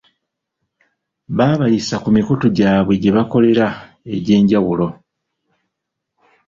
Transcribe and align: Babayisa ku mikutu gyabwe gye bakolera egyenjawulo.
Babayisa 1.37 1.95
ku 2.03 2.09
mikutu 2.15 2.45
gyabwe 2.57 2.93
gye 3.01 3.11
bakolera 3.17 3.65
egyenjawulo. 4.15 4.87